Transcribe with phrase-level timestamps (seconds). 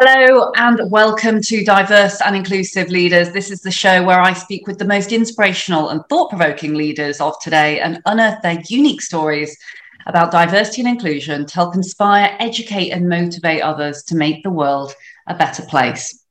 [0.00, 3.32] Hello and welcome to Diverse and Inclusive Leaders.
[3.32, 7.20] This is the show where I speak with the most inspirational and thought provoking leaders
[7.20, 9.58] of today and unearth their unique stories
[10.06, 14.94] about diversity and inclusion to help inspire, educate, and motivate others to make the world
[15.26, 16.24] a better place.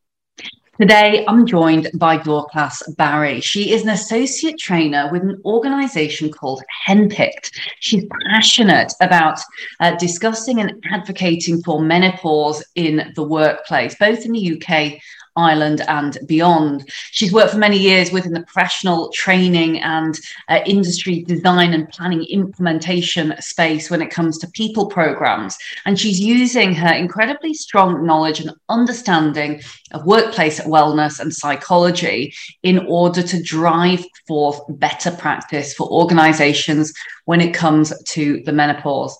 [0.79, 3.41] Today, I'm joined by Dorcas Barry.
[3.41, 7.49] She is an associate trainer with an organization called Henpicked.
[7.79, 9.39] She's passionate about
[9.79, 15.01] uh, discussing and advocating for menopause in the workplace, both in the UK
[15.37, 16.89] Ireland and beyond.
[17.11, 20.19] She's worked for many years within the professional training and
[20.49, 25.57] uh, industry design and planning implementation space when it comes to people programs.
[25.85, 29.61] And she's using her incredibly strong knowledge and understanding
[29.91, 32.33] of workplace wellness and psychology
[32.63, 36.93] in order to drive forth better practice for organizations
[37.25, 39.17] when it comes to the menopause.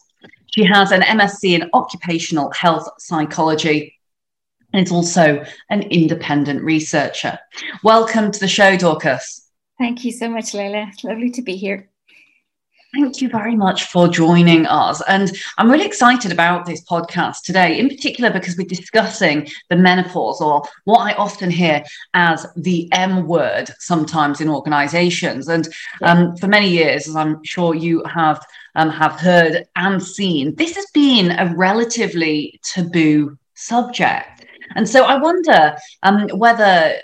[0.47, 3.96] She has an MSc in occupational health psychology
[4.77, 7.39] is also an independent researcher.
[7.83, 9.49] Welcome to the show, Dorcas.
[9.77, 10.91] Thank you so much, Leila.
[11.03, 11.89] Lovely to be here.
[12.95, 15.03] Thank you very much for joining us.
[15.07, 20.41] And I'm really excited about this podcast today, in particular because we're discussing the menopause,
[20.41, 21.83] or what I often hear
[22.13, 25.49] as the M word sometimes in organizations.
[25.49, 25.67] And
[26.01, 28.43] um, for many years, as I'm sure you have.
[28.75, 30.53] Um, have heard and seen.
[30.53, 34.36] This has been a relatively taboo subject.
[34.75, 36.95] And so I wonder um, whether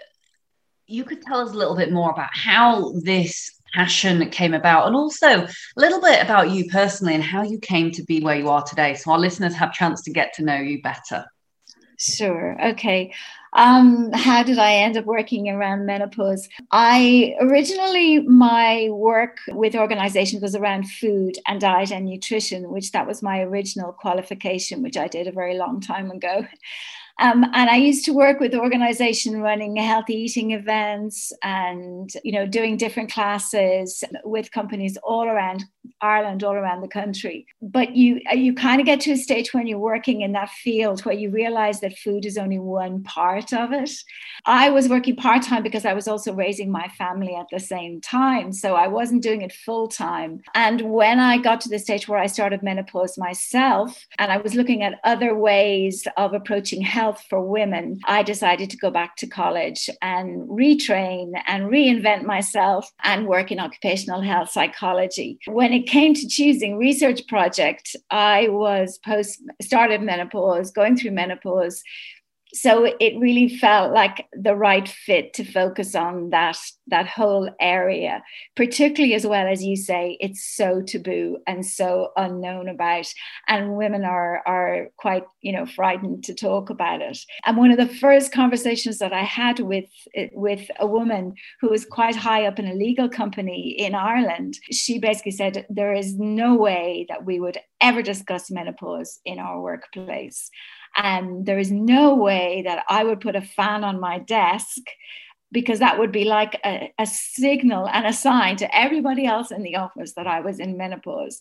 [0.87, 4.95] you could tell us a little bit more about how this passion came about and
[4.95, 8.47] also a little bit about you personally and how you came to be where you
[8.47, 11.25] are today so our listeners have a chance to get to know you better
[11.97, 13.11] sure okay
[13.55, 16.49] um, how did I end up working around menopause?
[16.71, 23.05] I originally, my work with organizations was around food and diet and nutrition, which that
[23.05, 26.47] was my original qualification, which I did a very long time ago.
[27.19, 32.47] Um, and I used to work with organization running healthy eating events and, you know,
[32.47, 35.63] doing different classes with companies all around
[36.01, 37.45] Ireland, all around the country.
[37.61, 41.01] But you, you kind of get to a stage when you're working in that field
[41.01, 43.91] where you realize that food is only one part of it.
[44.45, 48.01] I was working part time because I was also raising my family at the same
[48.01, 48.51] time.
[48.53, 50.41] So I wasn't doing it full time.
[50.55, 54.55] And when I got to the stage where I started menopause myself and I was
[54.55, 59.17] looking at other ways of approaching health, health for women, I decided to go back
[59.17, 65.37] to college and retrain and reinvent myself and work in occupational health psychology.
[65.45, 71.83] When it came to choosing research project, I was post started menopause, going through menopause,
[72.53, 78.21] so it really felt like the right fit to focus on that that whole area
[78.55, 83.05] particularly as well as you say it's so taboo and so unknown about
[83.47, 87.17] and women are are quite you know frightened to talk about it.
[87.45, 89.89] And one of the first conversations that i had with
[90.33, 94.99] with a woman who was quite high up in a legal company in ireland she
[94.99, 100.49] basically said there is no way that we would ever discuss menopause in our workplace
[100.95, 104.81] and there is no way that I would put a fan on my desk
[105.51, 109.61] because that would be like a, a, signal and a sign to everybody else in
[109.61, 111.39] the office that I was in menopause.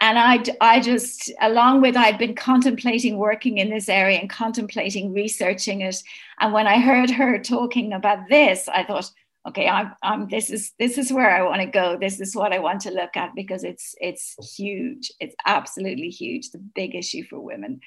[0.00, 5.12] And I, I just, along with, I'd been contemplating working in this area and contemplating
[5.12, 6.02] researching it.
[6.40, 9.10] And when I heard her talking about this, I thought,
[9.48, 11.96] okay, I'm, I'm, this is this is where I want to go.
[11.98, 15.10] This is what I want to look at because it's it's huge.
[15.20, 16.50] It's absolutely huge.
[16.50, 17.80] The big issue for women.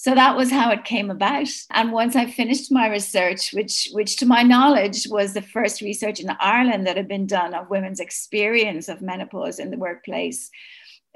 [0.00, 1.48] So that was how it came about.
[1.70, 6.20] And once I finished my research, which, which to my knowledge was the first research
[6.20, 10.50] in Ireland that had been done of women's experience of menopause in the workplace,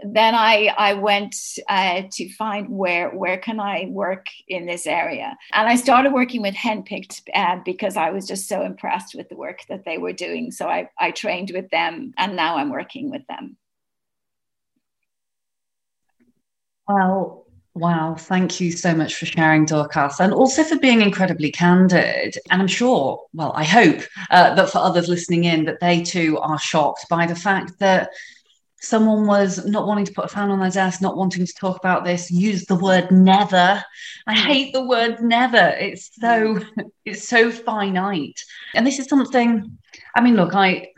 [0.05, 1.37] then I, I went
[1.69, 6.43] uh, to find where where can I work in this area, and I started working
[6.43, 10.13] with Henpicked uh, because I was just so impressed with the work that they were
[10.13, 10.51] doing.
[10.51, 13.57] So I, I trained with them, and now I'm working with them.
[16.89, 17.42] Well,
[17.75, 22.37] Wow, thank you so much for sharing, Dorcas, and also for being incredibly candid.
[22.51, 26.39] And I'm sure, well, I hope uh, that for others listening in, that they too
[26.39, 28.11] are shocked by the fact that
[28.83, 31.79] someone was not wanting to put a fan on their desk, not wanting to talk
[31.79, 33.83] about this, use the word never.
[34.27, 35.75] I hate the word never.
[35.79, 36.61] It's so
[37.07, 38.39] it's so finite.
[38.75, 39.79] And this is something,
[40.15, 40.89] I mean, look, I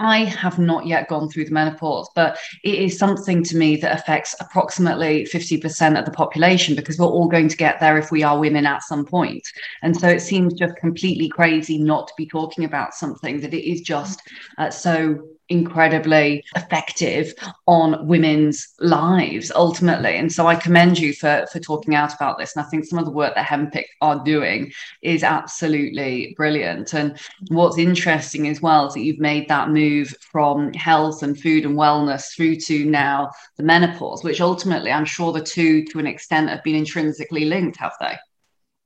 [0.00, 3.98] I have not yet gone through the menopause, but it is something to me that
[3.98, 8.22] affects approximately 50% of the population because we're all going to get there if we
[8.22, 9.46] are women at some point.
[9.82, 13.68] And so it seems just completely crazy not to be talking about something that it
[13.68, 14.22] is just
[14.56, 17.34] uh, so incredibly effective
[17.66, 20.16] on women's lives ultimately.
[20.16, 22.54] And so i commend you for for talking out about this.
[22.54, 24.72] And i think some of the work that Henpicked are doing
[25.02, 26.94] is absolutely brilliant.
[26.94, 27.18] And
[27.48, 31.76] what's interesting as well is that you've made that move from health and food and
[31.76, 36.48] wellness through to now the menopause which ultimately i'm sure the two to an extent
[36.48, 38.16] have been intrinsically linked have they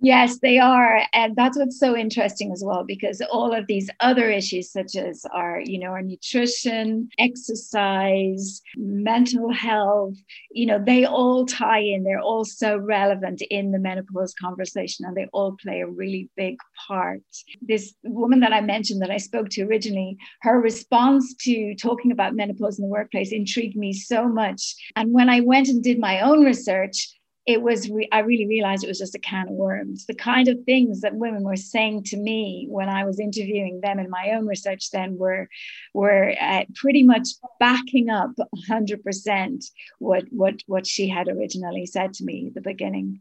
[0.05, 1.03] Yes, they are.
[1.13, 5.25] And that's what's so interesting as well, because all of these other issues, such as
[5.33, 10.17] our, you know, our nutrition, exercise, mental health,
[10.51, 12.03] you know, they all tie in.
[12.03, 16.57] They're all so relevant in the menopause conversation and they all play a really big
[16.89, 17.23] part.
[17.61, 22.35] This woman that I mentioned that I spoke to originally, her response to talking about
[22.35, 24.75] menopause in the workplace intrigued me so much.
[24.97, 27.09] And when I went and did my own research,
[27.47, 30.07] it was re- i really realized it was just a can of worms.
[30.07, 33.99] The kind of things that women were saying to me when i was interviewing them
[33.99, 35.49] in my own research then were
[35.93, 37.29] were uh, pretty much
[37.59, 38.31] backing up
[38.71, 39.65] 100%
[39.99, 43.21] what what what she had originally said to me at the beginning.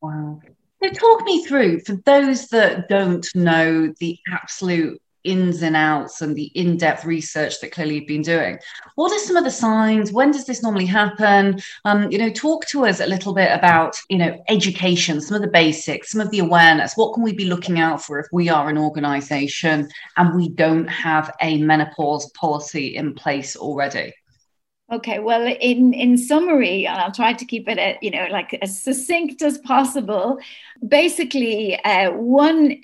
[0.00, 0.40] Wow.
[0.82, 6.34] So talk me through for those that don't know the absolute ins and outs and
[6.34, 8.58] the in-depth research that clearly you've been doing.
[8.94, 10.12] What are some of the signs?
[10.12, 11.60] When does this normally happen?
[11.84, 15.42] Um, you know talk to us a little bit about you know education some of
[15.42, 16.94] the basics some of the awareness.
[16.94, 20.88] What can we be looking out for if we are an organization and we don't
[20.88, 24.12] have a menopause policy in place already
[24.92, 28.58] Okay, well, in in summary, and I'll try to keep it, at, you know, like
[28.60, 30.38] as succinct as possible.
[30.86, 32.76] Basically, uh, one,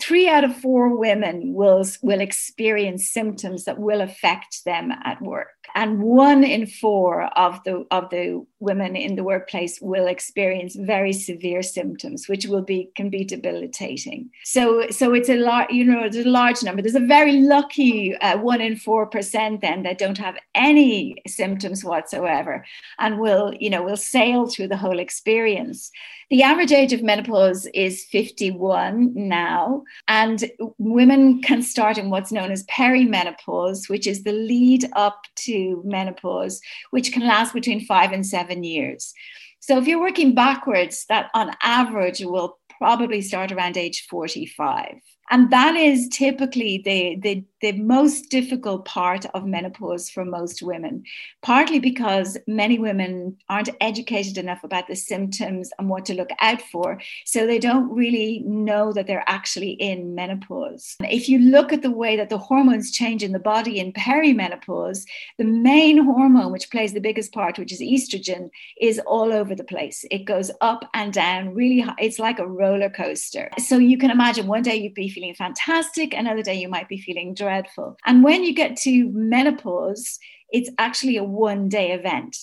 [0.00, 5.55] three out of four women will will experience symptoms that will affect them at work
[5.74, 11.12] and one in four of the of the women in the workplace will experience very
[11.12, 14.30] severe symptoms which will be can be debilitating.
[14.44, 16.82] So so it's a lot you know it's a large number.
[16.82, 21.84] There's a very lucky uh, one in four percent then that don't have any symptoms
[21.84, 22.64] whatsoever
[22.98, 25.90] and will you know will sail through the whole experience
[26.28, 32.50] the average age of menopause is 51 now, and women can start in what's known
[32.50, 38.26] as perimenopause, which is the lead up to menopause, which can last between five and
[38.26, 39.14] seven years.
[39.60, 45.00] So if you're working backwards, that on average will probably start around age 45.
[45.30, 51.02] And that is typically the, the, the most difficult part of menopause for most women,
[51.42, 56.60] partly because many women aren't educated enough about the symptoms and what to look out
[56.60, 57.00] for.
[57.24, 60.96] So they don't really know that they're actually in menopause.
[61.00, 65.06] If you look at the way that the hormones change in the body in perimenopause,
[65.38, 68.50] the main hormone, which plays the biggest part, which is estrogen,
[68.80, 70.04] is all over the place.
[70.10, 71.94] It goes up and down really high.
[71.98, 73.50] It's like a roller coaster.
[73.58, 76.98] So you can imagine one day you'd be feeling fantastic, another day you might be
[76.98, 77.96] feeling dreadful.
[78.04, 80.18] And when you get to menopause,
[80.50, 82.36] it's actually a one day event.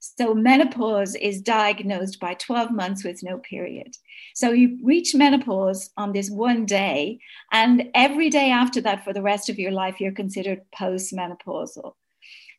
[0.00, 3.94] So, menopause is diagnosed by 12 months with no period.
[4.34, 7.18] So, you reach menopause on this one day,
[7.52, 11.92] and every day after that, for the rest of your life, you're considered postmenopausal.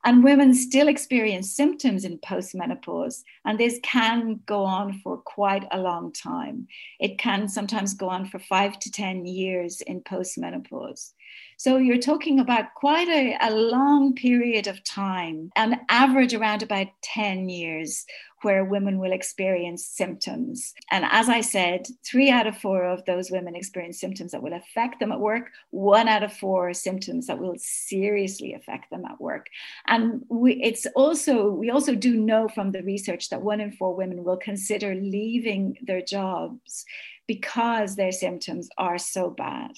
[0.06, 5.80] And women still experience symptoms in postmenopause, and this can go on for quite a
[5.80, 6.68] long time.
[7.00, 11.14] It can sometimes go on for five to 10 years in postmenopause.
[11.60, 16.88] So you're talking about quite a, a long period of time, an average around about
[17.02, 18.06] 10 years
[18.44, 20.74] where women will experience symptoms.
[20.90, 24.54] And as I said, three out of four of those women experience symptoms that will
[24.54, 29.20] affect them at work, one out of four symptoms that will seriously affect them at
[29.20, 29.48] work.
[29.86, 33.94] And we, it's also, we also do know from the research that one in four
[33.94, 36.86] women will consider leaving their jobs
[37.30, 39.72] because their symptoms are so bad.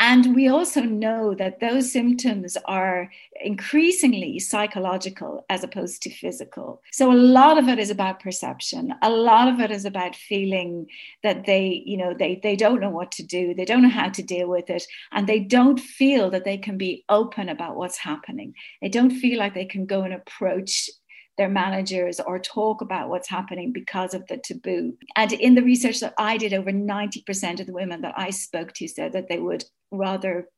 [0.00, 3.10] And we also know that those symptoms are
[3.40, 6.82] increasingly psychological as opposed to physical.
[6.92, 8.92] So a lot of it is about perception.
[9.02, 10.88] A lot of it is about feeling
[11.22, 14.08] that they, you know, they, they don't know what to do, they don't know how
[14.08, 17.98] to deal with it, and they don't feel that they can be open about what's
[17.98, 18.54] happening.
[18.82, 20.90] They don't feel like they can go and approach
[21.36, 24.96] their managers or talk about what's happening because of the taboo.
[25.16, 28.72] And in the research that I did, over 90% of the women that I spoke
[28.74, 30.48] to said that they would rather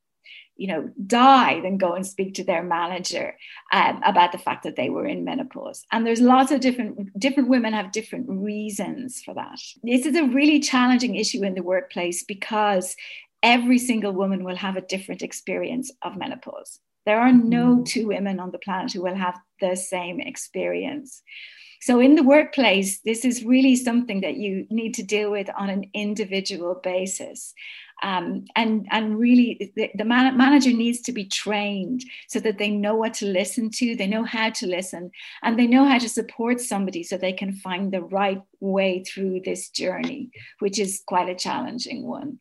[0.57, 3.37] you know die than go and speak to their manager
[3.73, 5.85] um, about the fact that they were in menopause.
[5.93, 9.59] And there's lots of different different women have different reasons for that.
[9.83, 12.97] This is a really challenging issue in the workplace because
[13.43, 17.85] every single woman will have a different experience of menopause there are no mm-hmm.
[17.85, 21.23] two women on the planet who will have the same experience.
[21.81, 25.71] So, in the workplace, this is really something that you need to deal with on
[25.71, 27.55] an individual basis.
[28.03, 32.71] um, and and really the, the man- manager needs to be trained so that they
[32.71, 35.11] know what to listen to they know how to listen
[35.43, 39.41] and they know how to support somebody so they can find the right way through
[39.45, 42.39] this journey which is quite a challenging one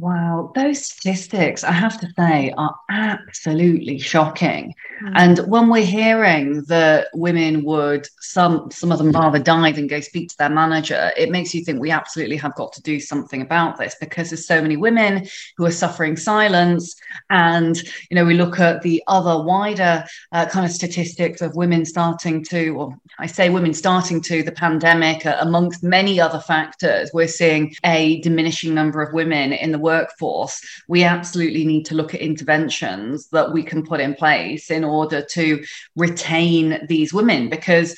[0.00, 4.72] Wow, those statistics, I have to say, are absolutely shocking.
[5.02, 5.12] Mm.
[5.16, 9.98] And when we're hearing that women would some some of them rather die than go
[9.98, 13.42] speak to their manager, it makes you think we absolutely have got to do something
[13.42, 15.26] about this because there's so many women
[15.56, 16.94] who are suffering silence.
[17.30, 17.76] And
[18.08, 22.44] you know, we look at the other wider uh, kind of statistics of women starting
[22.44, 27.26] to, or I say women starting to, the pandemic, uh, amongst many other factors, we're
[27.26, 30.54] seeing a diminishing number of women in the workforce,
[30.88, 35.20] we absolutely need to look at interventions that we can put in place in order
[35.36, 35.64] to
[35.96, 37.88] retain these women because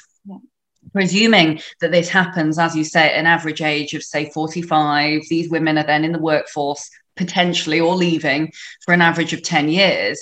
[0.92, 5.50] presuming that this happens, as you say, at an average age of, say, 45, these
[5.50, 8.52] women are then in the workforce potentially or leaving
[8.84, 10.18] for an average of 10 years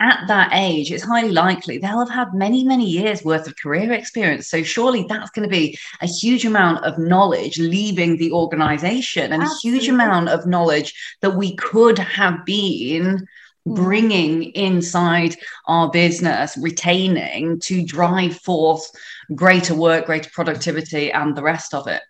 [0.00, 3.92] at that age, it's highly likely they'll have had many, many years worth of career
[3.92, 4.48] experience.
[4.48, 9.42] So surely that's going to be a huge amount of knowledge leaving the organization and
[9.42, 9.78] Absolutely.
[9.78, 13.26] a huge amount of knowledge that we could have been
[13.66, 18.90] bringing inside our business, retaining to drive forth
[19.34, 22.02] greater work, greater productivity, and the rest of it.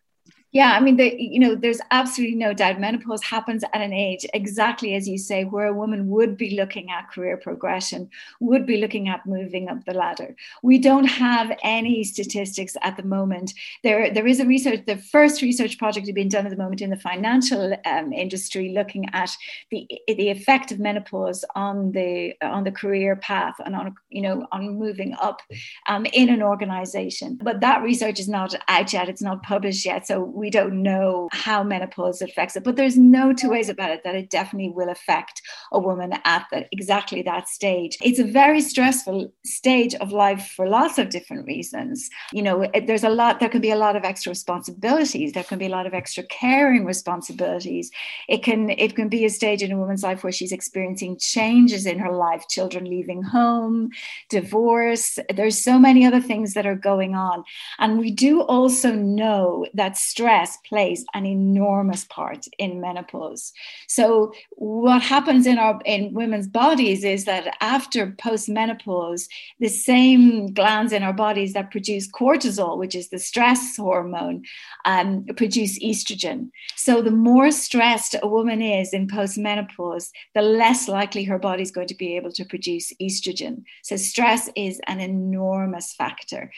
[0.52, 4.26] Yeah, I mean, the, you know, there's absolutely no doubt menopause happens at an age
[4.35, 8.78] exactly as you say, where a woman would be looking at career progression, would be
[8.78, 10.35] looking at moving up the ladder.
[10.62, 13.54] We don't have any statistics at the moment.
[13.85, 16.90] There, there is a research, the first research project being done at the moment in
[16.90, 19.30] the financial um, industry, looking at
[19.71, 24.47] the the effect of menopause on the on the career path and on you know
[24.50, 25.42] on moving up
[25.87, 27.38] um, in an organization.
[27.40, 31.28] But that research is not out yet; it's not published yet, so we don't know
[31.32, 34.88] how menopause affects it, but there's no two ways about it that it definitely will
[34.88, 37.99] affect a woman at the, exactly that stage.
[38.02, 42.09] It's a very stressful stage of life for lots of different reasons.
[42.32, 45.32] You know, there's a lot, there can be a lot of extra responsibilities.
[45.32, 47.90] There can be a lot of extra caring responsibilities.
[48.28, 51.85] It can, it can be a stage in a woman's life where she's experiencing changes
[51.85, 53.90] in her life, children leaving home,
[54.30, 55.18] divorce.
[55.35, 57.44] There's so many other things that are going on.
[57.78, 63.52] And we do also know that stress stress plays an enormous part in menopause.
[63.88, 70.92] So what happens in our in women's bodies is that after postmenopause, the same glands
[70.92, 74.44] in our bodies that produce cortisol, which is the stress hormone,
[74.84, 76.50] um, produce estrogen.
[76.76, 81.72] So the more stressed a woman is in postmenopause, the less likely her body is
[81.72, 83.64] going to be able to produce estrogen.
[83.82, 86.52] So stress is an enormous factor.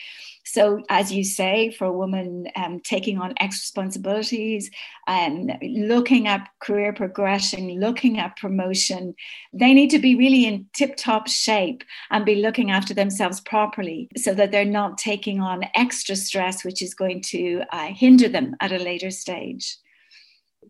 [0.45, 4.69] So, as you say, for a woman um, taking on extra responsibilities
[5.07, 9.15] and um, looking at career progression, looking at promotion,
[9.53, 14.09] they need to be really in tip top shape and be looking after themselves properly
[14.17, 18.55] so that they're not taking on extra stress, which is going to uh, hinder them
[18.59, 19.77] at a later stage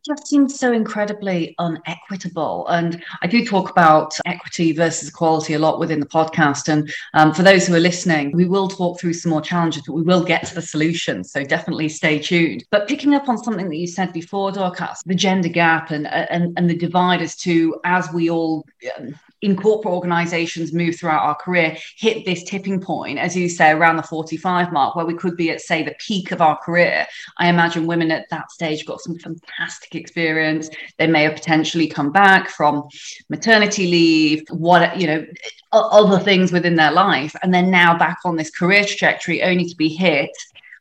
[0.05, 2.67] just seems so incredibly unequitable.
[2.67, 6.67] And I do talk about equity versus equality a lot within the podcast.
[6.67, 9.93] And um, for those who are listening, we will talk through some more challenges, but
[9.93, 11.31] we will get to the solutions.
[11.31, 12.65] So definitely stay tuned.
[12.69, 16.53] But picking up on something that you said before, Dorcas, the gender gap and, and,
[16.57, 18.65] and the divide as to as we all
[18.97, 23.71] um, in corporate organizations move throughout our career hit this tipping point as you say
[23.71, 27.05] around the 45 mark where we could be at say the peak of our career
[27.37, 32.11] i imagine women at that stage got some fantastic experience they may have potentially come
[32.11, 32.87] back from
[33.29, 35.25] maternity leave what you know
[35.71, 39.75] other things within their life and then now back on this career trajectory only to
[39.75, 40.31] be hit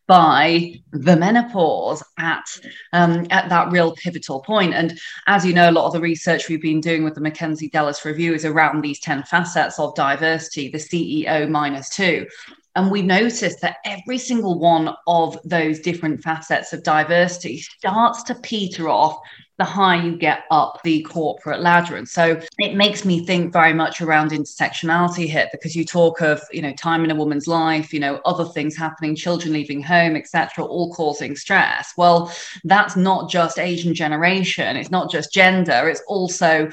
[0.07, 2.45] by the menopause at
[2.93, 4.75] um, at that real pivotal point.
[4.75, 8.05] And as you know, a lot of the research we've been doing with the McKenzie-Delis
[8.05, 12.27] review is around these 10 facets of diversity, the CEO minus two.
[12.75, 18.35] And we notice that every single one of those different facets of diversity starts to
[18.37, 19.21] peter off
[19.59, 21.97] the higher you get up the corporate ladder.
[21.97, 26.43] And so it makes me think very much around intersectionality here because you talk of,
[26.51, 30.17] you know, time in a woman's life, you know, other things happening, children leaving home,
[30.17, 31.93] etc., all causing stress.
[31.97, 32.33] Well,
[32.65, 36.71] that's not just Asian generation, it's not just gender, it's also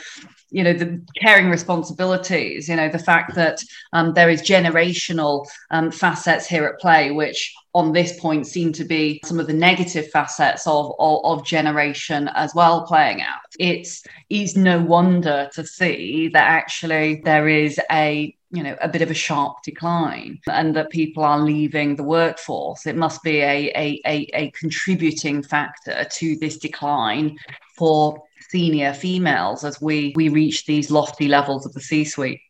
[0.52, 3.64] you know the caring responsibilities you know the fact that
[3.94, 8.84] um, there is generational um, facets here at play which on this point seem to
[8.84, 13.40] be some of the negative facets of, of, of generation as well playing out.
[13.60, 19.04] It's is no wonder to see that actually there is a you know a bit
[19.04, 22.88] of a sharp decline and that people are leaving the workforce.
[22.88, 27.38] It must be a, a, a, a contributing factor to this decline
[27.78, 32.42] for senior females as we we reach these lofty levels of the c suite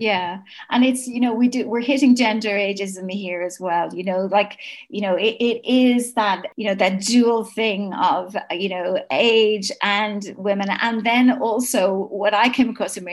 [0.00, 0.40] yeah.
[0.70, 4.26] And it's you know we do we're hitting gender ageism here as well you know
[4.32, 9.04] like you know it, it is that you know that dual thing of you know
[9.10, 10.70] age and women.
[10.70, 13.06] And then also what i came across in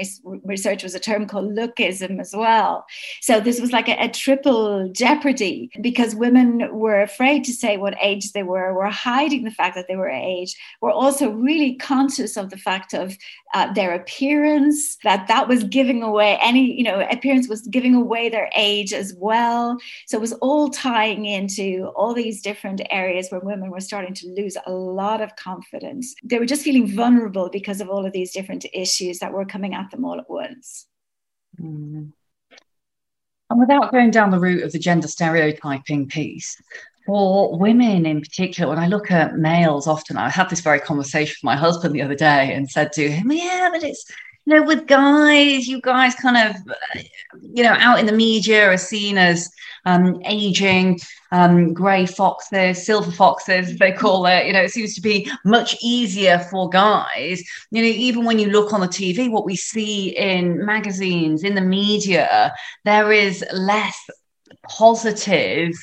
[0.45, 2.85] research was a term called lookism as well.
[3.21, 7.97] So this was like a, a triple jeopardy because women were afraid to say what
[8.01, 12.37] age they were were hiding the fact that they were age were also really conscious
[12.37, 13.17] of the fact of
[13.53, 18.29] uh, their appearance that that was giving away any you know, appearance was giving away
[18.29, 19.79] their age as well.
[20.05, 24.27] So it was all tying into all these different areas where women were starting to
[24.27, 26.13] lose a lot of confidence.
[26.23, 29.73] They were just feeling vulnerable because of all of these different issues that were coming
[29.73, 30.85] at them all at once.
[31.59, 32.11] Mm.
[33.49, 36.61] And without going down the route of the gender stereotyping piece,
[37.07, 41.37] for women in particular, when I look at males often, I had this very conversation
[41.37, 44.05] with my husband the other day and said to him, Yeah, but it's
[44.47, 46.55] you know, with guys, you guys kind of,
[47.41, 49.51] you know, out in the media are seen as
[49.83, 50.97] um, aging,
[51.33, 54.45] um, grey foxes, silver foxes, they call it.
[54.45, 57.43] You know, it seems to be much easier for guys.
[57.71, 61.53] You know, even when you look on the TV, what we see in magazines, in
[61.53, 62.53] the media,
[62.85, 63.99] there is less
[64.63, 65.73] positive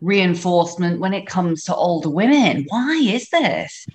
[0.00, 2.64] reinforcement when it comes to older women.
[2.70, 3.86] Why is this?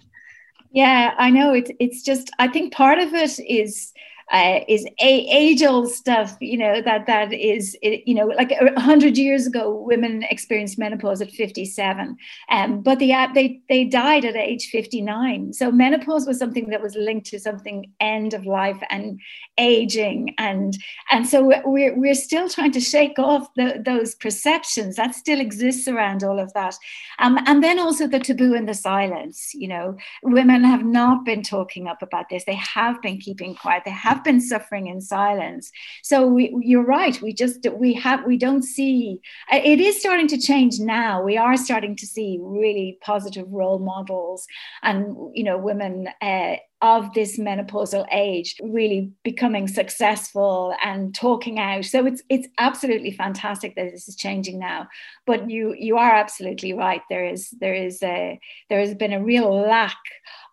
[0.75, 1.53] Yeah, I know.
[1.53, 2.31] It's it's just.
[2.37, 3.93] I think part of it is
[4.31, 9.17] uh, is age old stuff, you know, that that is, you know, like a hundred
[9.17, 12.17] years ago, women experienced menopause at 57,
[12.49, 15.53] um, but the, they, they died at age 59.
[15.53, 19.19] So menopause was something that was linked to something end of life and
[19.57, 20.33] aging.
[20.37, 20.75] And,
[21.11, 25.87] and so we're, we're still trying to shake off the, those perceptions that still exists
[25.87, 26.75] around all of that.
[27.19, 31.43] Um, and then also the taboo and the silence, you know, women have not been
[31.43, 32.43] talking up about this.
[32.45, 33.83] They have been keeping quiet.
[33.85, 35.71] They have have been suffering in silence.
[36.03, 37.21] So we, you're right.
[37.21, 39.19] We just we have we don't see.
[39.51, 41.21] It is starting to change now.
[41.21, 44.47] We are starting to see really positive role models,
[44.83, 46.09] and you know, women.
[46.21, 53.11] Uh, of this menopausal age really becoming successful and talking out so it's it's absolutely
[53.11, 54.85] fantastic that this is changing now
[55.25, 58.37] but you you are absolutely right there is there is a
[58.69, 59.97] there has been a real lack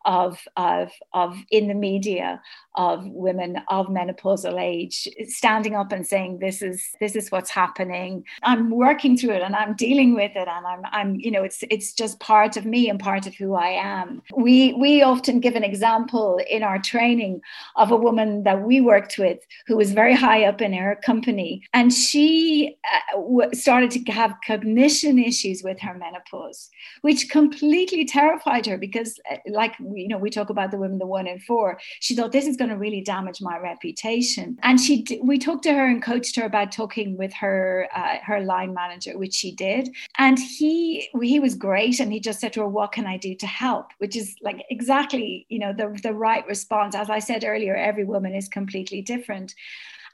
[0.05, 2.41] of, of, of in the media
[2.75, 8.25] of women of menopausal age standing up and saying this is this is what's happening.
[8.43, 11.63] I'm working through it and i'm dealing with it and i'm i'm you know it's
[11.71, 14.23] it's just part of me and part of who i am.
[14.35, 17.43] We we often give an example in our training
[17.77, 21.63] of a woman that we worked with who was very high up in her company
[21.73, 22.77] and she
[23.15, 26.71] uh, started to have cognition issues with her menopause
[27.03, 31.07] which completely terrified her because uh, like you know, we talk about the women, the
[31.07, 31.79] one in four.
[32.01, 35.75] She thought this is going to really damage my reputation, and she we talked to
[35.75, 39.95] her and coached her about talking with her uh, her line manager, which she did,
[40.19, 43.35] and he he was great, and he just said to her, "What can I do
[43.37, 46.95] to help?" Which is like exactly you know the the right response.
[46.95, 49.55] As I said earlier, every woman is completely different.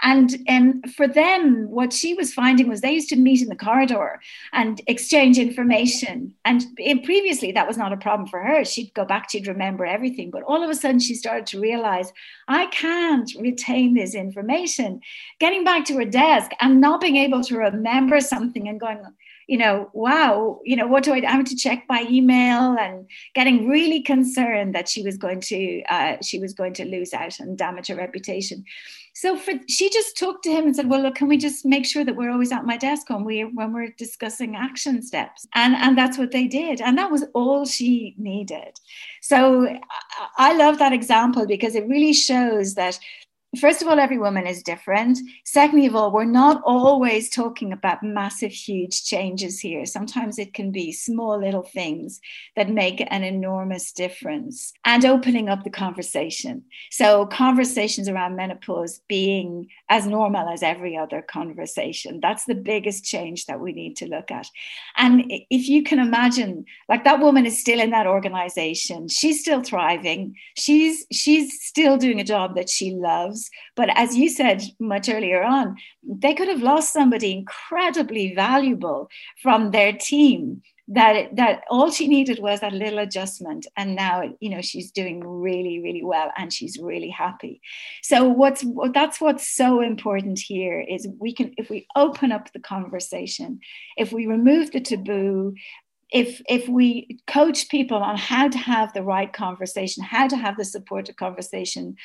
[0.00, 3.56] And um, for them, what she was finding was they used to meet in the
[3.56, 4.20] corridor
[4.52, 6.34] and exchange information.
[6.44, 6.64] And
[7.04, 8.64] previously, that was not a problem for her.
[8.64, 10.30] She'd go back, she'd remember everything.
[10.30, 12.12] But all of a sudden, she started to realize,
[12.46, 15.00] I can't retain this information.
[15.40, 19.02] Getting back to her desk and not being able to remember something and going,
[19.48, 23.08] you know, wow, you know, what do I, I have to check my email and
[23.34, 27.40] getting really concerned that she was going to, uh, she was going to lose out
[27.40, 28.64] and damage her reputation.
[29.14, 31.84] So for she just talked to him and said, "Well, look, can we just make
[31.84, 35.74] sure that we're always at my desk when we when we're discussing action steps?" And
[35.74, 38.78] and that's what they did, and that was all she needed.
[39.20, 39.76] So
[40.36, 43.00] I love that example because it really shows that
[43.58, 45.18] first of all, every woman is different.
[45.44, 49.86] Secondly of all, we're not always talking about massive, huge changes here.
[49.86, 52.20] Sometimes it can be small little things
[52.56, 56.62] that make an enormous difference and opening up the conversation.
[56.90, 62.20] So, conversations around menopause being as normal as every other conversation.
[62.20, 64.46] That's the biggest change that we need to look at.
[64.98, 69.62] And if you can imagine, like that woman is still in that organization, she's still
[69.62, 73.37] thriving, she's she's still doing a job that she loves
[73.76, 79.08] but as you said much earlier on, they could have lost somebody incredibly valuable
[79.42, 83.66] from their team that that all she needed was that little adjustment.
[83.76, 87.60] And now you know she's doing really really well and she's really happy.
[88.02, 92.60] So what's that's what's so important here is we can if we open up the
[92.60, 93.60] conversation
[93.96, 95.54] if we remove the taboo
[96.10, 100.56] if if we coach people on how to have the right conversation how to have
[100.56, 101.96] the supportive conversation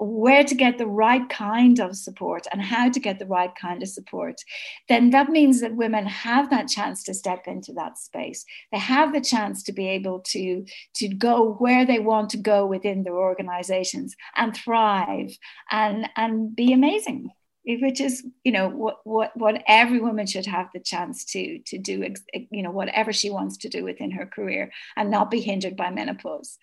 [0.00, 3.82] where to get the right kind of support and how to get the right kind
[3.82, 4.40] of support
[4.88, 8.44] then that means that women have that chance to step into that space.
[8.70, 10.64] They have the chance to be able to
[10.96, 15.36] to go where they want to go within their organizations and thrive
[15.70, 17.30] and and be amazing
[17.64, 21.78] which is you know what what what every woman should have the chance to to
[21.78, 22.12] do
[22.50, 25.88] you know whatever she wants to do within her career and not be hindered by
[25.88, 26.58] menopause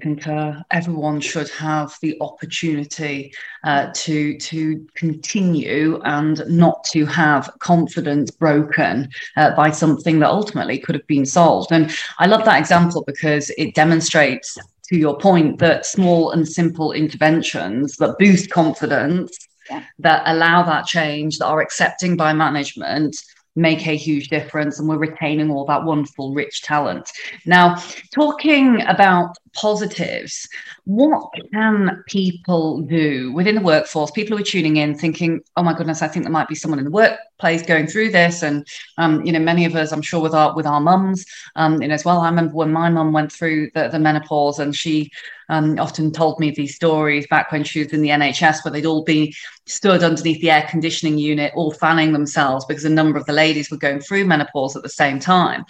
[0.00, 0.62] concur.
[0.70, 3.32] Everyone should have the opportunity
[3.64, 10.78] uh, to to continue and not to have confidence broken uh, by something that ultimately
[10.78, 11.72] could have been solved.
[11.72, 16.92] And I love that example because it demonstrates, to your point, that small and simple
[16.92, 19.36] interventions that boost confidence
[19.70, 19.84] yeah.
[20.00, 23.16] that allow that change, that are accepting by management,
[23.56, 27.10] make a huge difference and we're retaining all that wonderful rich talent.
[27.46, 27.82] Now
[28.14, 30.48] talking about positives
[30.90, 34.10] what can people do within the workforce?
[34.10, 36.80] People who are tuning in thinking oh my goodness i think there might be someone
[36.80, 38.42] in the workplace going through this.
[38.42, 38.66] And
[38.98, 41.24] um, you know many of us i'm sure with our with our mums
[41.54, 42.20] um, you know as well.
[42.20, 45.12] I remember when my mum went through the, the menopause and she
[45.48, 48.86] um, often told me these stories back when she was in the NHS, where they'd
[48.86, 49.32] all be
[49.66, 53.70] stood underneath the air conditioning unit, all fanning themselves because a number of the ladies
[53.70, 55.64] were going through menopause at the same time.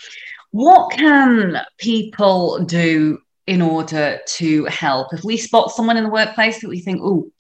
[0.51, 5.13] What can people do in order to help?
[5.13, 7.31] If we spot someone in the workplace that we think, oh,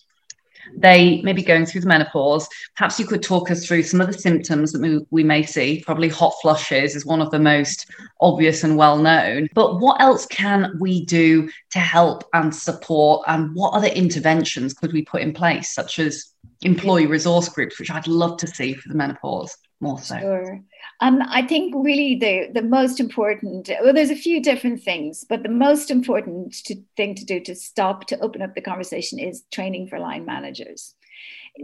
[0.76, 2.48] they may be going through the menopause.
[2.76, 5.82] Perhaps you could talk us through some of the symptoms that we, may see.
[5.84, 9.48] Probably hot flushes is one of the most obvious and well known.
[9.54, 13.24] But what else can we do to help and support?
[13.26, 16.32] And what other interventions could we put in place, such as
[16.62, 20.18] employee resource groups, which I'd love to see for the menopause more so?
[20.18, 20.60] Sure.
[21.00, 25.42] Um, I think really the, the most important, well, there's a few different things, but
[25.42, 29.44] the most important to, thing to do to stop, to open up the conversation is
[29.50, 30.94] training for line managers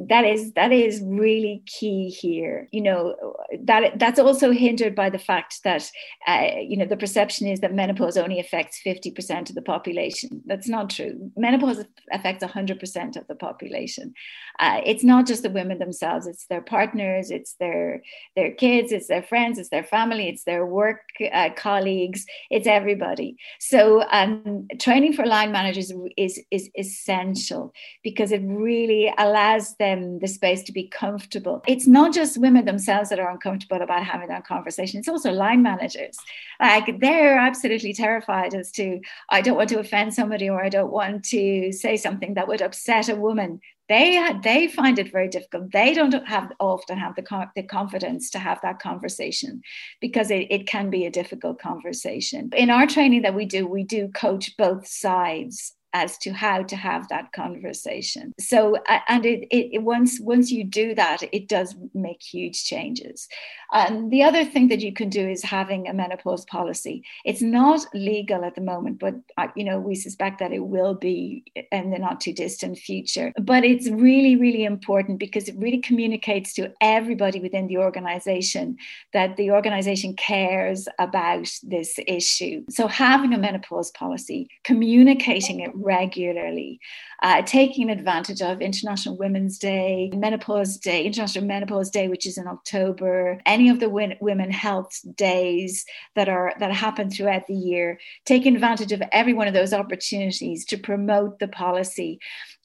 [0.09, 2.69] that is that is really key here.
[2.73, 5.91] You know that that's also hindered by the fact that
[6.27, 10.43] uh, you know the perception is that menopause only affects 50% of the population.
[10.47, 11.31] That's not true.
[11.37, 14.15] Menopause affects 100% of the population.
[14.59, 16.27] Uh, it's not just the women themselves.
[16.27, 17.31] It's their partners.
[17.31, 18.03] It's their
[18.35, 18.93] their kids.
[18.93, 19.59] It's their friends.
[19.59, 20.29] It's their family.
[20.29, 21.01] It's their work
[21.33, 22.27] uh, colleagues.
[22.51, 23.37] It's everybody.
[23.61, 27.73] So um, training for line managers is is essential
[28.03, 31.63] because it really allows them the space to be comfortable.
[31.67, 35.63] It's not just women themselves that are uncomfortable about having that conversation, it's also line
[35.63, 36.17] managers.
[36.61, 40.93] Like they're absolutely terrified as to, I don't want to offend somebody or I don't
[40.93, 43.61] want to say something that would upset a woman.
[43.89, 45.71] They, they find it very difficult.
[45.71, 49.63] They don't have often have the, the confidence to have that conversation
[50.01, 52.51] because it, it can be a difficult conversation.
[52.57, 56.77] In our training that we do, we do coach both sides as to how to
[56.77, 58.35] have that conversation.
[58.39, 58.77] So,
[59.09, 63.29] and it, it, once once you do that, it does make huge changes.
[63.73, 67.03] And the other thing that you can do is having a menopause policy.
[67.25, 70.95] It's not legal at the moment, but uh, you know we suspect that it will
[70.95, 73.33] be in the not too distant future.
[73.41, 78.77] But it's really really important because it really communicates to everybody within the organization
[79.15, 82.65] that the organization cares about this issue.
[82.69, 86.81] So having a menopause policy, communicating it regularly,
[87.23, 92.47] uh, taking advantage of International Women's Day, Menopause Day, International Menopause Day, which is in
[92.49, 97.99] October, any of the win- women health days that are that happen throughout the year,
[98.27, 102.19] taking advantage of every one of those opportunities to promote the policy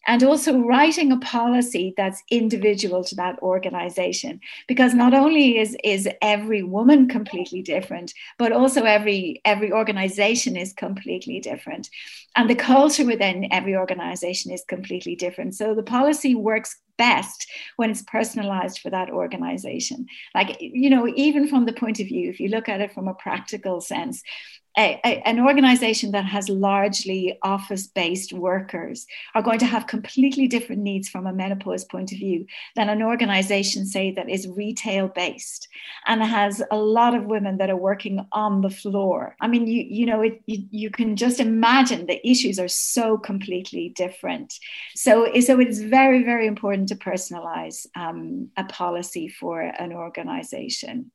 [0.08, 4.40] and also writing a policy that's individual to that organization.
[4.68, 10.74] Because not only is is every woman completely different but also every every organization is
[10.74, 11.90] completely different.
[12.36, 15.56] And the culture within every organization is completely different.
[15.56, 20.08] So the policy works best when it's personalized for that organization.
[20.34, 23.08] Like you know even from the point of view if you look at it from
[23.08, 24.24] a practical sense
[24.78, 29.06] a, a, an organization that has largely office based workers
[29.36, 33.02] are going to have completely different needs from a menopause point of view than an
[33.02, 35.68] organization, say, that is retail based
[36.08, 39.36] and has a lot of women that are working on the floor.
[39.42, 43.18] I mean, you, you know, it, you, you can just imagine the issues are so
[43.18, 44.54] completely different.
[44.96, 51.12] So, so it's very, very important to personalize um, a policy for an organization.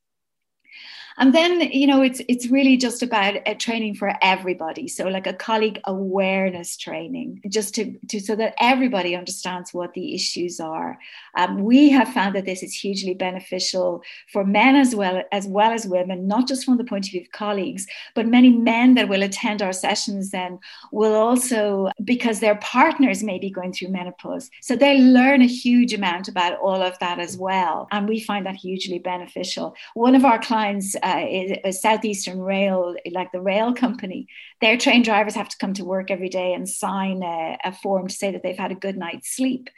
[1.18, 4.88] And then you know it's it's really just about a training for everybody.
[4.88, 10.14] So like a colleague awareness training just to, to so that everybody understands what the
[10.14, 10.98] issues are.
[11.37, 14.02] Um, we have found that this is hugely beneficial
[14.33, 17.20] for men as well as well as women not just from the point of view
[17.22, 20.59] of colleagues but many men that will attend our sessions then
[20.92, 24.50] will also because their partners may be going through menopause.
[24.61, 27.88] So they learn a huge amount about all of that as well.
[27.90, 29.74] And we find that hugely beneficial.
[29.94, 34.29] One of our clients uh, Southeastern Rail, like the rail company,
[34.61, 38.09] their train drivers have to come to work every day and sign a, a form
[38.09, 39.71] to say that they've had a good night's sleep.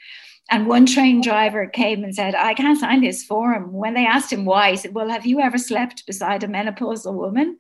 [0.51, 3.73] And one train driver came and said, I can't sign this form.
[3.73, 7.15] When they asked him why, he said, Well, have you ever slept beside a menopausal
[7.15, 7.59] woman?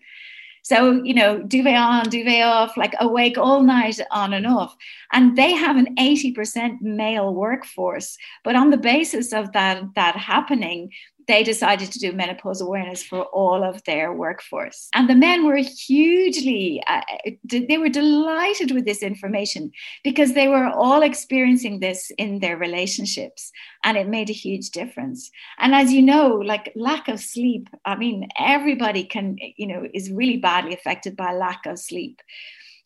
[0.62, 4.76] So, you know, duvet on, duvet off, like awake all night on and off.
[5.12, 8.18] And they have an 80% male workforce.
[8.44, 10.90] But on the basis of that, that happening,
[11.28, 14.88] they decided to do menopause awareness for all of their workforce.
[14.94, 17.02] And the men were hugely, uh,
[17.44, 19.70] they were delighted with this information
[20.02, 23.52] because they were all experiencing this in their relationships
[23.84, 25.30] and it made a huge difference.
[25.58, 30.10] And as you know, like lack of sleep, I mean, everybody can, you know, is
[30.10, 32.22] really badly affected by lack of sleep.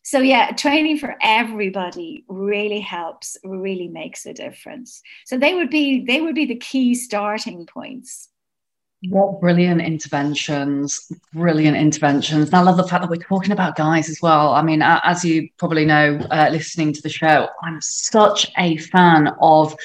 [0.05, 5.01] So yeah, training for everybody really helps, really makes a difference.
[5.25, 8.27] So they would be they would be the key starting points.
[9.09, 12.47] What brilliant interventions, brilliant interventions.
[12.47, 14.53] And I love the fact that we're talking about guys as well.
[14.53, 19.33] I mean, as you probably know, uh, listening to the show, I'm such a fan
[19.41, 19.75] of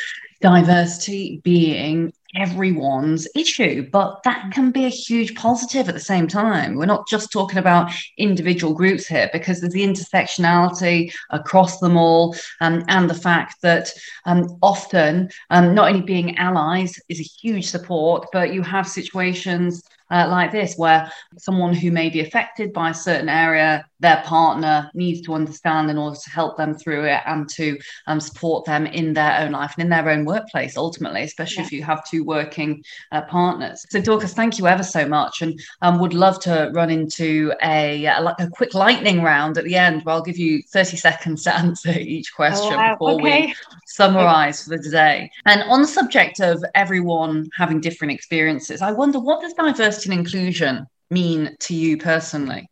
[0.40, 6.74] diversity being everyone's issue, but that can be a huge positive at the same time.
[6.74, 12.36] We're not just talking about individual groups here because there's the intersectionality across them all,
[12.60, 13.90] um, and the fact that
[14.26, 19.82] um, often um, not only being allies is a huge support, but you have situations
[20.10, 24.90] uh, like this, where someone who may be affected by a certain area, their partner
[24.94, 28.86] needs to understand in order to help them through it and to um, support them
[28.86, 31.66] in their own life and in their own workplace, ultimately, especially yeah.
[31.66, 32.82] if you have two working
[33.12, 33.84] uh, partners.
[33.90, 35.42] So, Dorcas, thank you ever so much.
[35.42, 39.76] And um, would love to run into a, a, a, quick lightning round at the
[39.76, 42.94] end where I'll give you 30 seconds to answer each question oh, wow.
[42.94, 43.46] before okay.
[43.46, 43.54] we
[43.86, 45.30] summarize for the day.
[45.46, 50.20] And on the subject of everyone having different experiences, I wonder what does diversity and
[50.20, 52.68] inclusion mean to you personally?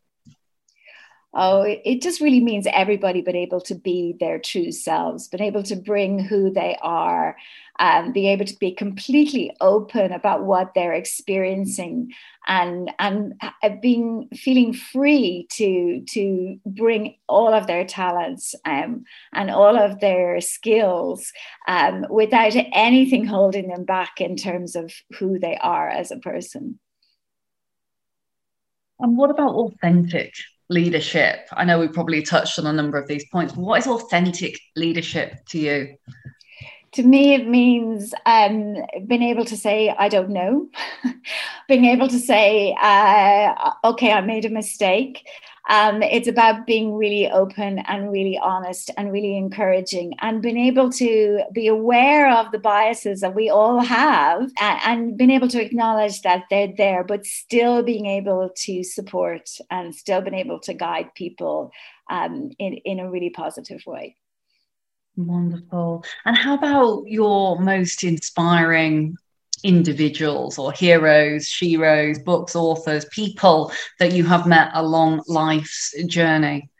[1.39, 5.63] Oh, it just really means everybody being able to be their true selves, being able
[5.65, 7.37] to bring who they are,
[7.79, 12.13] and be able to be completely open about what they're experiencing,
[12.47, 19.51] and and uh, being feeling free to to bring all of their talents um, and
[19.51, 21.35] all of their skills
[21.69, 26.79] um, without anything holding them back in terms of who they are as a person.
[28.99, 30.33] And what about authentic?
[30.69, 31.49] Leadership?
[31.53, 35.45] I know we probably touched on a number of these points, what is authentic leadership
[35.51, 35.97] to you?
[36.93, 38.77] To me, it means um,
[39.07, 40.69] being able to say, I don't know,
[41.69, 45.27] being able to say, uh, okay, I made a mistake,
[45.69, 50.91] um, it's about being really open and really honest and really encouraging and being able
[50.93, 55.63] to be aware of the biases that we all have and, and being able to
[55.63, 60.73] acknowledge that they're there, but still being able to support and still being able to
[60.73, 61.73] guide people
[62.11, 64.17] um, in, in a really positive way.
[65.17, 66.05] Wonderful.
[66.27, 69.17] And how about your most inspiring
[69.67, 76.71] individuals or heroes, sheroes, books, authors, people that you have met along life's journey?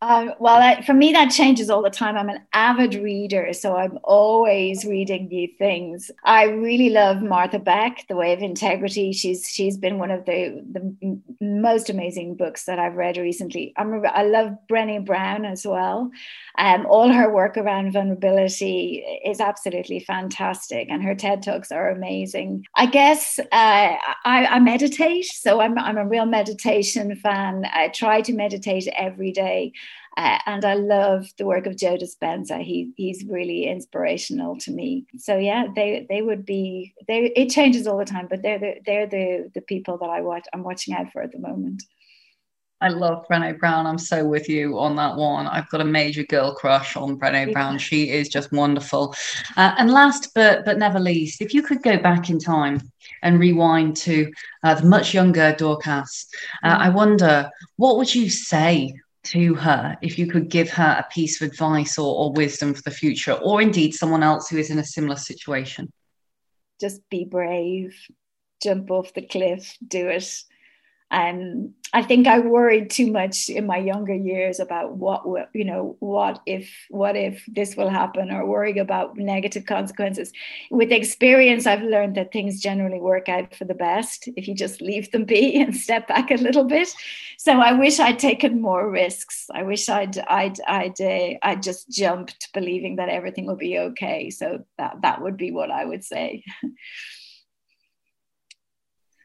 [0.00, 2.16] Um, well, for me, that changes all the time.
[2.16, 6.08] I'm an avid reader, so I'm always reading new things.
[6.24, 9.12] I really love Martha Beck, The Way of Integrity.
[9.12, 13.72] She's she's been one of the the most amazing books that I've read recently.
[13.76, 16.12] I'm, I love Brené Brown as well.
[16.58, 22.64] Um, all her work around vulnerability is absolutely fantastic, and her TED talks are amazing.
[22.76, 27.64] I guess uh, I, I meditate, so I'm I'm a real meditation fan.
[27.72, 29.72] I try to meditate every day.
[30.18, 32.60] Uh, and I love the work of Joe Dispenza.
[32.60, 35.06] He he's really inspirational to me.
[35.16, 37.26] So yeah, they they would be they.
[37.36, 40.44] It changes all the time, but they're the they're the the people that I watch.
[40.52, 41.84] I'm watching out for at the moment.
[42.80, 43.86] I love Brené Brown.
[43.86, 45.46] I'm so with you on that one.
[45.46, 47.78] I've got a major girl crush on Brené Brown.
[47.78, 49.14] She is just wonderful.
[49.56, 52.80] Uh, and last but but never least, if you could go back in time
[53.22, 54.32] and rewind to
[54.64, 56.26] uh, the much younger Dorcas,
[56.64, 56.80] uh, mm.
[56.80, 61.40] I wonder what would you say to her if you could give her a piece
[61.40, 64.78] of advice or, or wisdom for the future, or indeed someone else who is in
[64.78, 65.92] a similar situation?
[66.80, 67.94] Just be brave.
[68.62, 70.32] jump off the cliff, do it.
[71.10, 75.22] Um, I think I worried too much in my younger years about what
[75.54, 80.30] you know what if what if this will happen or worrying about negative consequences.
[80.70, 84.82] With experience, I've learned that things generally work out for the best if you just
[84.82, 86.88] leave them be and step back a little bit.
[87.38, 89.46] So I wish I'd taken more risks.
[89.54, 94.28] I wish I'd I'd I'd uh, I'd just jumped believing that everything would be okay.
[94.28, 96.44] So that that would be what I would say.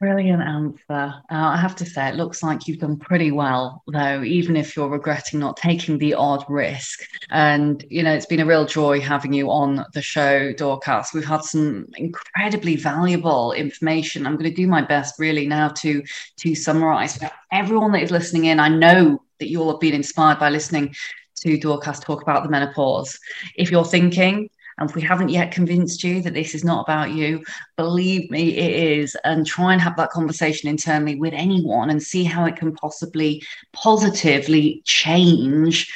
[0.00, 0.82] Brilliant answer.
[0.90, 4.76] Uh, I have to say, it looks like you've done pretty well, though, even if
[4.76, 7.00] you're regretting not taking the odd risk.
[7.30, 11.14] And, you know, it's been a real joy having you on the show, Dorcas.
[11.14, 14.26] We've had some incredibly valuable information.
[14.26, 16.02] I'm going to do my best really now to,
[16.38, 18.58] to summarize for everyone that is listening in.
[18.58, 20.94] I know that you all have been inspired by listening
[21.36, 23.18] to Dorcas talk about the menopause.
[23.54, 27.10] If you're thinking, and if we haven't yet convinced you that this is not about
[27.10, 27.44] you,
[27.76, 29.16] believe me, it is.
[29.24, 33.42] And try and have that conversation internally with anyone and see how it can possibly
[33.72, 35.92] positively change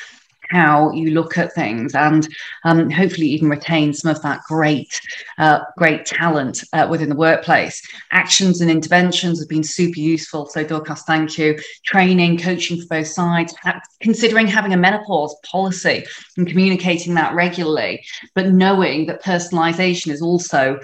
[0.51, 2.29] how you look at things and
[2.65, 5.01] um, hopefully even retain some of that great
[5.39, 7.83] uh, great talent uh, within the workplace.
[8.11, 11.59] Actions and interventions have been super useful so dorcas thank you.
[11.85, 16.05] Training coaching for both sides ha- considering having a menopause policy
[16.37, 20.79] and communicating that regularly but knowing that personalization is also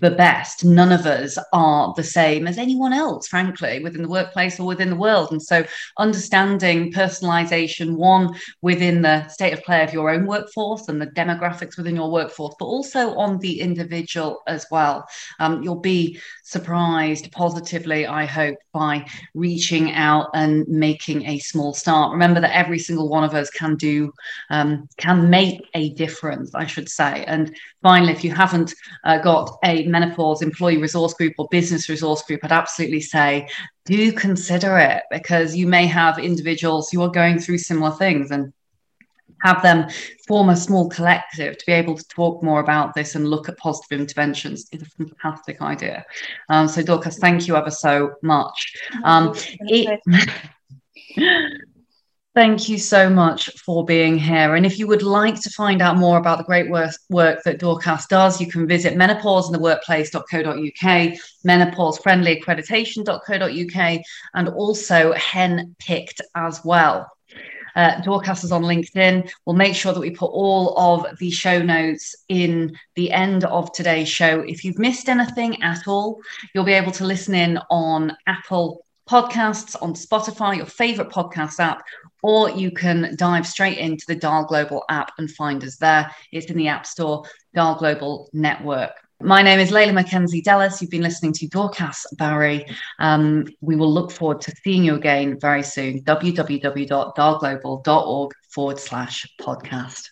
[0.00, 0.64] the best.
[0.64, 4.90] None of us are the same as anyone else, frankly, within the workplace or within
[4.90, 5.32] the world.
[5.32, 5.64] And so,
[5.98, 11.76] understanding personalization, one within the state of play of your own workforce and the demographics
[11.76, 15.06] within your workforce, but also on the individual as well.
[15.40, 22.12] Um, you'll be surprised positively, I hope, by reaching out and making a small start.
[22.12, 24.12] Remember that every single one of us can do,
[24.50, 27.24] um, can make a difference, I should say.
[27.26, 28.74] And finally, if you haven't
[29.04, 33.48] uh, got a menopause employee resource group or business resource group, I'd absolutely say
[33.84, 38.52] do consider it because you may have individuals who are going through similar things and
[39.42, 39.88] have them
[40.26, 43.56] form a small collective to be able to talk more about this and look at
[43.56, 46.04] positive interventions is a fantastic idea.
[46.48, 48.72] Um, so, Dorcas, thank you ever so much.
[49.04, 50.00] Um, it,
[52.34, 54.54] Thank you so much for being here.
[54.54, 58.06] And if you would like to find out more about the great work, that Dorcas
[58.06, 64.00] does, you can visit menopauseInTheWorkplace.co.uk, menopausefriendlyaccreditation.co.uk,
[64.34, 67.10] and also Henpicked as well.
[67.74, 69.28] Uh, Dorcas is on LinkedIn.
[69.44, 73.72] We'll make sure that we put all of the show notes in the end of
[73.72, 74.40] today's show.
[74.40, 76.20] If you've missed anything at all,
[76.54, 81.82] you'll be able to listen in on Apple Podcasts, on Spotify, your favorite podcast app,
[82.22, 86.10] or you can dive straight into the Dial Global app and find us there.
[86.32, 88.92] It's in the App Store, Dial Global Network.
[89.20, 90.80] My name is Leyla McKenzie-Delis.
[90.80, 92.64] You've been listening to Dorcas Barry.
[93.00, 96.04] Um, we will look forward to seeing you again very soon.
[96.04, 100.10] www.dialglobal.org forward slash podcast.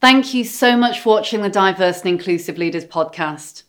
[0.00, 3.64] Thank you so much for watching the Diverse and Inclusive Leaders podcast.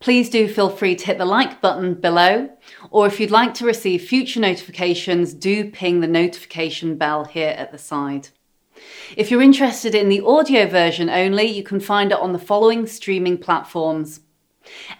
[0.00, 2.50] Please do feel free to hit the like button below,
[2.90, 7.72] or if you'd like to receive future notifications, do ping the notification bell here at
[7.72, 8.28] the side.
[9.16, 12.86] If you're interested in the audio version only, you can find it on the following
[12.86, 14.20] streaming platforms.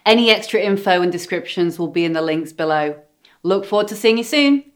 [0.05, 3.01] Any extra info and descriptions will be in the links below.
[3.43, 4.71] Look forward to seeing you soon.